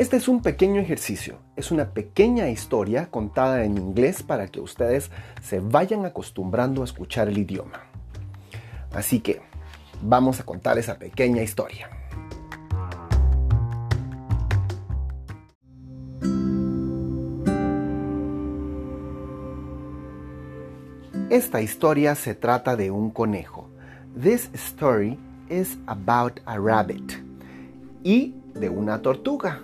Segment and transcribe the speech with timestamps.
[0.00, 5.10] Este es un pequeño ejercicio, es una pequeña historia contada en inglés para que ustedes
[5.42, 7.82] se vayan acostumbrando a escuchar el idioma.
[8.94, 9.42] Así que
[10.00, 11.90] vamos a contar esa pequeña historia.
[21.28, 23.68] Esta historia se trata de un conejo.
[24.18, 25.18] This story
[25.50, 27.22] is about a rabbit.
[28.02, 29.60] Y de una tortuga.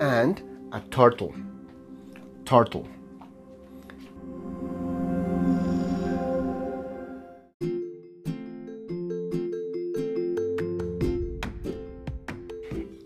[0.00, 1.34] And a turtle.
[2.44, 2.88] Turtle.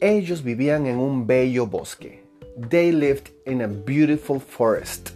[0.01, 2.23] Ellos vivían en un bello bosque.
[2.57, 5.15] They lived in a beautiful forest.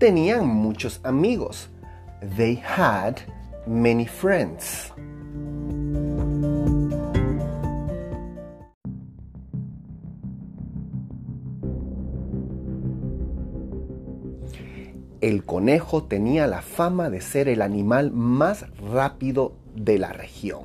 [0.00, 1.68] tenían muchos amigos.
[2.22, 3.22] They had
[3.66, 4.92] many friends.
[15.22, 20.64] El conejo tenía la fama de ser el animal más rápido de la región.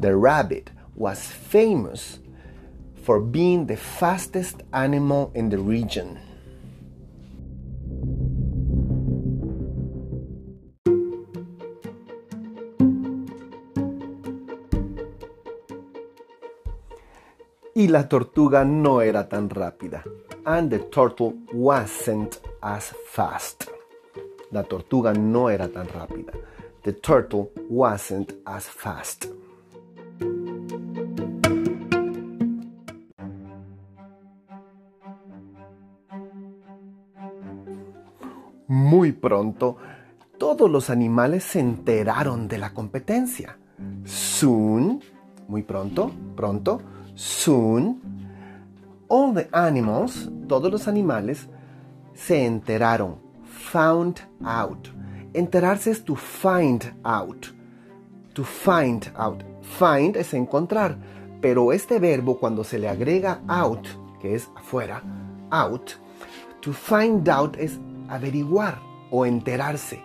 [0.00, 2.20] The rabbit was famous
[3.04, 6.25] for being the fastest animal in the region.
[17.76, 20.02] Y la tortuga no era tan rápida.
[20.46, 23.64] And the turtle wasn't as fast.
[24.50, 26.32] La tortuga no era tan rápida.
[26.84, 29.26] The turtle wasn't as fast.
[38.68, 39.76] Muy pronto,
[40.38, 43.58] todos los animales se enteraron de la competencia.
[44.04, 45.02] Soon,
[45.46, 46.80] muy pronto, pronto,
[47.16, 47.98] Soon,
[49.08, 51.48] all the animals, todos los animales,
[52.14, 53.16] se enteraron.
[53.72, 54.88] Found out.
[55.32, 57.52] Enterarse es to find out.
[58.34, 59.42] To find out.
[59.78, 60.98] Find es encontrar.
[61.40, 63.86] Pero este verbo cuando se le agrega out,
[64.20, 65.02] que es afuera,
[65.50, 65.92] out,
[66.60, 67.78] to find out es
[68.08, 68.78] averiguar
[69.10, 70.02] o enterarse.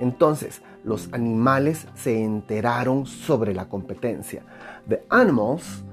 [0.00, 4.42] Entonces, los animales se enteraron sobre la competencia.
[4.88, 5.84] The animals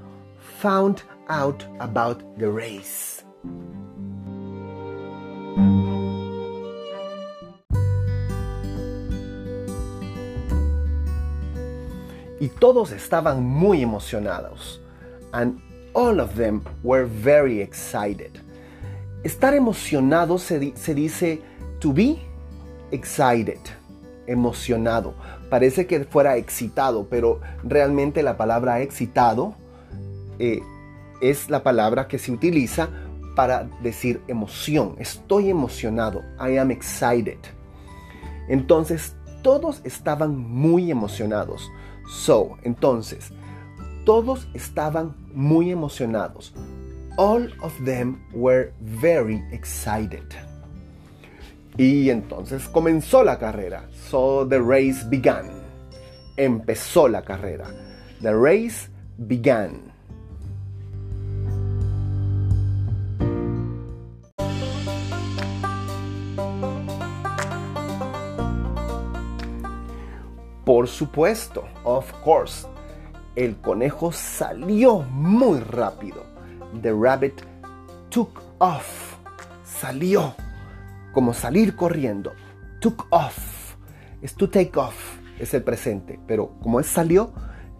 [0.61, 3.23] found out about the race.
[12.39, 14.79] Y todos estaban muy emocionados.
[15.33, 15.59] And
[15.93, 18.39] all of them were very excited.
[19.23, 21.41] Estar emocionado se, se dice
[21.79, 22.19] to be
[22.91, 23.59] excited,
[24.27, 25.15] emocionado.
[25.49, 29.55] Parece que fuera excitado, pero realmente la palabra excitado
[30.41, 30.59] eh,
[31.21, 32.89] es la palabra que se utiliza
[33.35, 34.95] para decir emoción.
[34.97, 36.23] Estoy emocionado.
[36.39, 37.37] I am excited.
[38.49, 41.69] Entonces, todos estaban muy emocionados.
[42.09, 43.31] So, entonces,
[44.03, 46.55] todos estaban muy emocionados.
[47.17, 50.25] All of them were very excited.
[51.77, 53.87] Y entonces comenzó la carrera.
[54.09, 55.51] So the race began.
[56.35, 57.67] Empezó la carrera.
[58.21, 59.91] The race began.
[70.81, 72.67] Por supuesto, of course,
[73.35, 76.25] el conejo salió muy rápido.
[76.81, 77.39] The rabbit
[78.09, 79.13] took off.
[79.63, 80.33] Salió.
[81.13, 82.31] Como salir corriendo.
[82.79, 83.75] Took off.
[84.23, 85.19] Es to take off.
[85.37, 86.19] Es el presente.
[86.25, 87.31] Pero como es salió,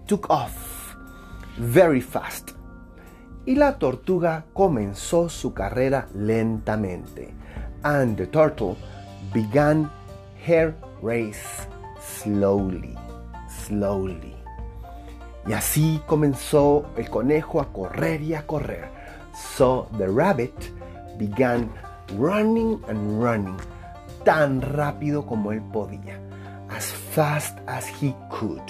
[0.05, 0.93] took off.
[1.57, 2.51] Very fast.
[3.47, 7.33] Y la tortuga comenzó su carrera lentamente.
[7.81, 8.75] And the turtle
[9.33, 9.89] began
[10.45, 11.70] her race
[12.01, 12.97] slowly,
[13.47, 14.35] slowly.
[15.47, 18.89] Y así comenzó el conejo a correr y a correr.
[19.33, 20.53] So the rabbit
[21.17, 21.71] began
[22.17, 23.57] running and running,
[24.23, 26.19] tan rápido como él podía,
[26.69, 28.61] as fast as he could.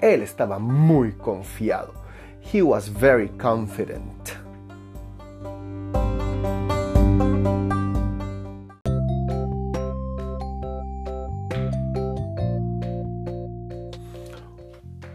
[0.00, 1.92] Él estaba muy confiado.
[2.40, 4.37] He was very confident.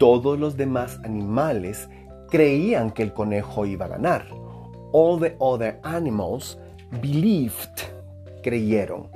[0.04, 1.88] Todos los demás animales
[2.30, 4.26] creían que el conejo iba a ganar.
[4.92, 6.60] All the other animals
[7.02, 7.80] believed,
[8.44, 9.08] creyeron,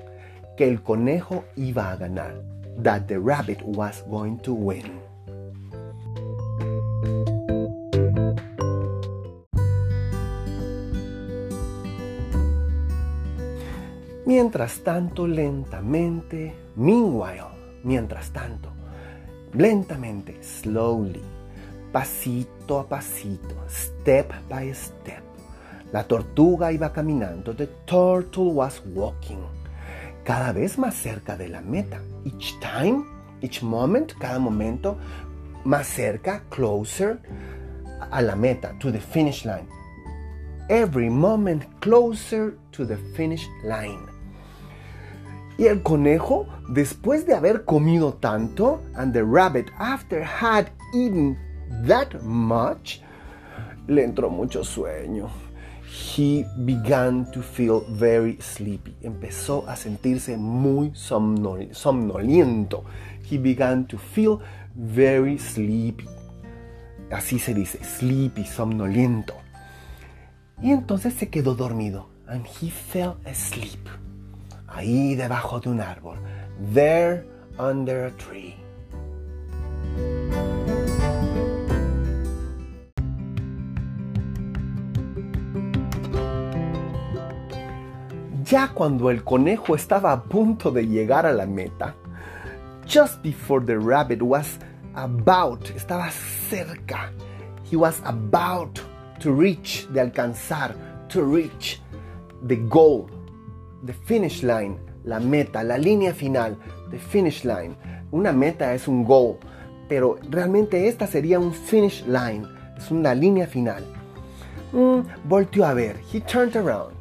[0.55, 2.41] que el conejo iba a ganar.
[2.77, 5.01] that the rabbit was going to win.
[14.25, 17.49] Mientras tanto, lentamente, meanwhile,
[17.83, 18.76] mientras tanto,
[19.57, 21.21] lentamente, slowly,
[21.91, 25.23] pasito a pasito, step by step,
[25.91, 29.43] la tortuga iba caminando, the turtle was walking,
[30.23, 31.99] cada vez más cerca de la meta.
[32.25, 33.05] Each time,
[33.41, 34.97] each moment, cada momento,
[35.63, 37.19] más cerca, closer
[38.11, 39.67] a la meta, to the finish line.
[40.69, 44.16] Every moment closer to the finish line.
[45.57, 51.35] Y el conejo, después de haber comido tanto, and the rabbit, after had eaten
[51.87, 53.01] that much,
[53.87, 55.29] le entró mucho sueño.
[56.15, 58.95] He began to feel very sleepy.
[59.01, 62.83] Empezó a sentirse muy somnoliento.
[63.29, 64.39] He began to feel
[64.75, 66.07] very sleepy.
[67.09, 69.33] Así se dice, sleepy, somnoliento.
[70.61, 72.09] Y entonces se quedó dormido.
[72.27, 73.87] And he fell asleep
[74.77, 76.17] ahí debajo de un árbol,
[76.73, 77.25] there
[77.57, 78.55] under a tree.
[88.43, 91.95] Ya cuando el conejo estaba a punto de llegar a la meta,
[92.85, 94.59] just before the rabbit was
[94.95, 96.09] about, estaba
[96.49, 97.11] cerca,
[97.69, 98.79] he was about
[99.19, 100.75] to reach, de alcanzar,
[101.09, 101.81] to reach
[102.43, 103.09] the goal,
[103.87, 106.55] the finish line, la meta, la línea final,
[106.91, 107.75] the finish line.
[108.11, 109.37] Una meta es un goal,
[109.87, 112.45] pero realmente esta sería un finish line,
[112.77, 113.83] es una línea final.
[114.73, 116.93] Mm, volteó a ver, he turned around,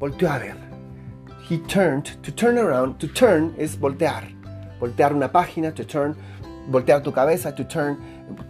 [0.00, 0.56] volteó a ver.
[1.48, 4.24] He turned, to turn around, to turn es voltear,
[4.80, 6.16] voltear una página, to turn,
[6.68, 7.98] voltear tu cabeza, to turn,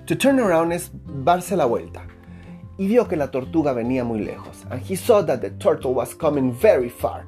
[0.07, 0.91] to turn around es
[1.23, 2.03] darse la vuelta.
[2.79, 6.15] Y vio que la tortuga venía muy lejos, and he saw that the turtle was
[6.15, 7.27] coming very far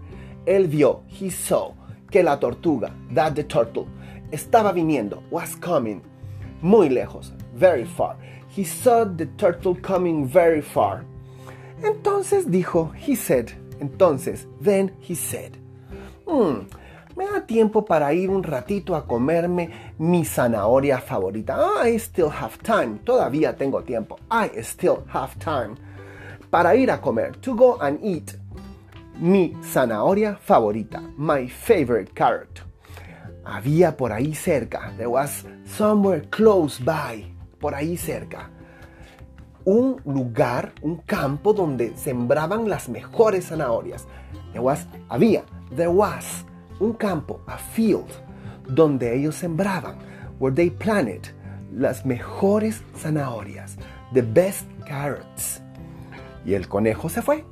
[0.48, 1.74] él vio, he saw,
[2.10, 3.86] que la tortuga, that the turtle,
[4.32, 6.02] estaba viniendo, was coming,
[6.62, 8.16] muy lejos, very far.
[8.48, 11.04] He saw the turtle coming very far.
[11.82, 15.56] Entonces dijo, he said, entonces, then he said,
[16.26, 16.66] hmm,
[17.16, 21.84] me da tiempo para ir un ratito a comerme mi zanahoria favorita.
[21.84, 23.00] I still have time.
[23.04, 24.18] Todavía tengo tiempo.
[24.30, 25.76] I still have time.
[26.50, 27.32] Para ir a comer.
[27.40, 28.37] To go and eat
[29.18, 32.62] mi zanahoria favorita, my favorite carrot.
[33.44, 37.24] Había por ahí cerca, there was somewhere close by,
[37.58, 38.50] por ahí cerca,
[39.64, 44.06] un lugar, un campo donde sembraban las mejores zanahorias.
[44.52, 45.44] There was, había,
[45.74, 46.44] there was
[46.78, 48.10] un campo, a field,
[48.68, 49.96] donde ellos sembraban,
[50.38, 51.28] where they planted
[51.72, 53.76] las mejores zanahorias,
[54.12, 55.60] the best carrots.
[56.44, 57.44] Y el conejo se fue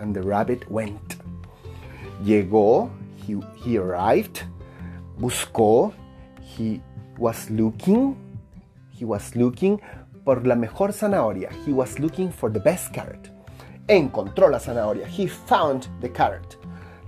[0.00, 1.16] and the rabbit went.
[2.24, 4.42] Llegó, he, he arrived,
[5.18, 5.92] buscó,
[6.40, 6.82] he
[7.18, 8.16] was looking,
[8.90, 9.80] he was looking
[10.24, 11.50] por la mejor zanahoria.
[11.64, 13.30] He was looking for the best carrot.
[13.88, 15.06] Encontró la zanahoria.
[15.06, 16.56] He found the carrot.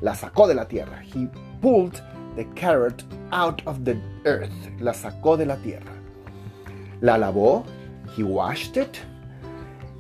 [0.00, 1.00] La sacó de la tierra.
[1.02, 1.28] He
[1.60, 2.02] pulled
[2.36, 4.52] the carrot out of the earth.
[4.80, 5.92] La sacó de la tierra.
[7.00, 7.66] La lavó.
[8.16, 9.00] He washed it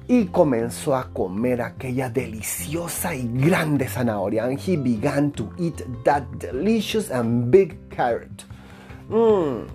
[0.08, 4.44] y comenzó a comer aquella deliciosa y grande zanahoria.
[4.44, 8.44] And he began to eat that delicious and big carrot.
[9.08, 9.66] Mm,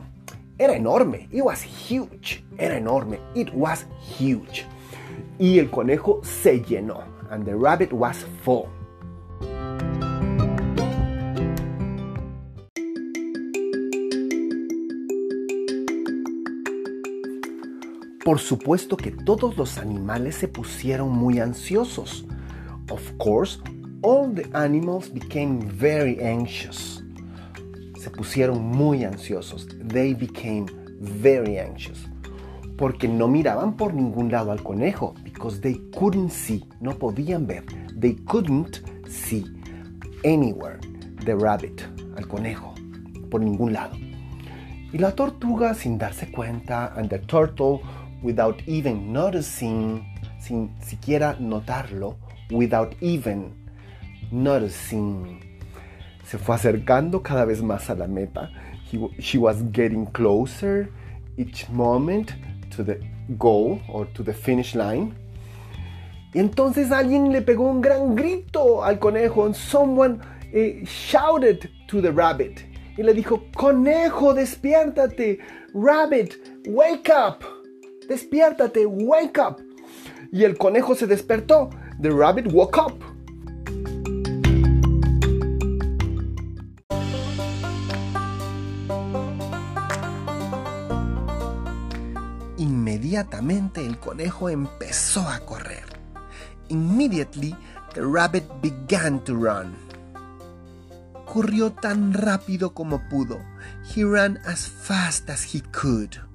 [0.58, 1.28] era enorme.
[1.32, 2.44] It was huge.
[2.58, 3.20] Era enorme.
[3.36, 3.86] It was
[4.20, 4.66] huge.
[5.40, 7.04] Y el conejo se llenó.
[7.30, 8.70] And the rabbit was full.
[18.28, 22.26] Por supuesto que todos los animales se pusieron muy ansiosos.
[22.90, 23.58] Of course,
[24.02, 27.02] all the animals became very anxious.
[27.98, 29.66] Se pusieron muy ansiosos.
[29.88, 30.66] They became
[31.00, 32.06] very anxious.
[32.78, 35.14] Porque no miraban por ningún lado al conejo.
[35.24, 36.66] Because they couldn't see.
[36.82, 37.64] No podían ver.
[37.98, 39.46] They couldn't see
[40.26, 40.82] anywhere
[41.24, 41.82] the rabbit,
[42.18, 42.76] al conejo,
[43.32, 43.96] por ningún lado.
[44.92, 47.82] Y la tortuga, sin darse cuenta, and the turtle
[48.22, 50.06] without even noticing,
[50.40, 52.18] sin siquiera notarlo,
[52.52, 53.54] without even
[54.32, 55.40] noticing.
[56.24, 58.50] Se fue acercando cada vez más a la meta.
[59.20, 60.90] she was getting closer
[61.38, 62.34] each moment
[62.72, 63.00] to the
[63.38, 65.14] goal or to the finish line.
[66.34, 70.20] Y entonces alguien le pegó un gran grito al conejo and someone
[70.54, 72.64] eh, shouted to the rabbit.
[72.98, 75.40] y le dijo, conejo, despiértate.
[75.74, 76.36] Rabbit,
[76.68, 77.44] wake up.
[78.08, 79.62] Despiértate, wake up.
[80.32, 81.70] Y el conejo se despertó.
[82.02, 83.04] The rabbit woke up.
[92.58, 95.86] Inmediatamente el conejo empezó a correr.
[96.70, 97.56] Immediately
[97.94, 99.76] the rabbit began to run.
[101.26, 103.40] Corrió tan rápido como pudo.
[103.94, 106.27] He ran as fast as he could.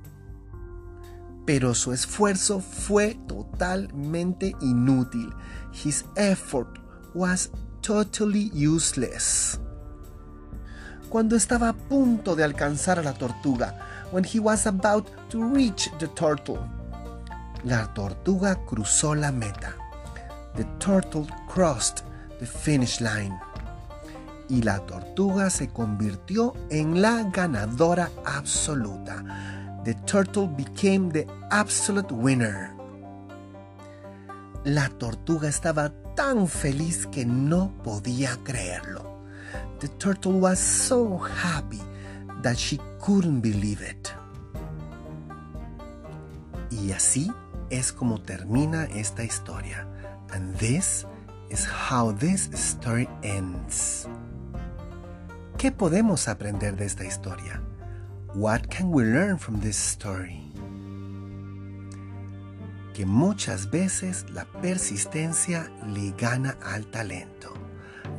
[1.44, 5.32] Pero su esfuerzo fue totalmente inútil.
[5.72, 6.78] His effort
[7.14, 9.58] was totally useless.
[11.08, 13.78] Cuando estaba a punto de alcanzar a la tortuga,
[14.12, 16.58] when he was about to reach the turtle,
[17.64, 19.74] la tortuga cruzó la meta.
[20.56, 22.04] The turtle crossed
[22.38, 23.38] the finish line.
[24.48, 29.61] Y la tortuga se convirtió en la ganadora absoluta.
[29.84, 32.72] The turtle became the absolute winner.
[34.64, 39.02] La tortuga estaba tan feliz que no podía creerlo.
[39.80, 41.80] The turtle was so happy
[42.42, 44.10] that she couldn't believe it.
[46.70, 47.32] Y así
[47.70, 49.88] es como termina esta historia.
[50.32, 51.06] And this
[51.50, 54.06] is how this story ends.
[55.58, 57.60] ¿Qué podemos aprender de esta historia?
[58.34, 60.40] What can we learn from this story?
[62.94, 67.52] Que muchas veces la persistencia le gana al talento.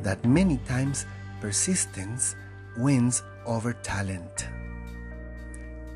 [0.04, 1.04] That many times
[1.40, 2.36] persistence
[2.78, 4.46] wins over talent.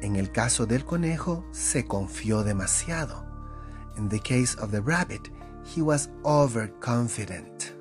[0.02, 3.24] En el caso del conejo, se confió demasiado.
[3.98, 5.30] In the case of the rabbit,
[5.64, 7.77] he was overconfident.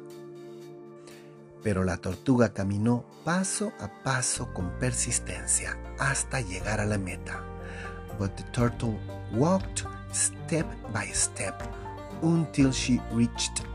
[1.68, 7.44] Pero la tortuga caminó paso a paso con persistencia hasta llegar a la meta.
[8.18, 8.98] But the turtle
[9.34, 9.84] walked
[10.14, 11.62] step by step
[12.22, 13.66] until she reached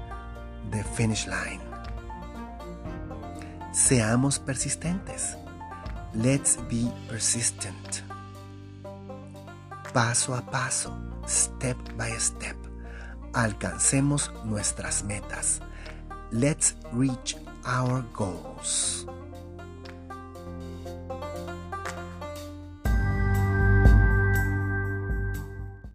[0.70, 1.60] the finish line.
[3.72, 5.36] Seamos persistentes.
[6.14, 8.04] Let's be persistent.
[9.92, 10.96] Paso a paso,
[11.26, 12.56] step by step,
[13.34, 15.60] alcancemos nuestras metas.
[16.30, 19.06] Let's reach our goals.